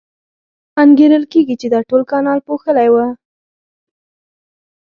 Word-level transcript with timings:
انګېرل 0.83 1.23
کېږي 1.31 1.55
چې 1.61 1.67
دا 1.73 1.79
ټول 1.89 2.01
کانال 2.11 2.39
پوښلی 2.47 2.87
و. 2.91 2.95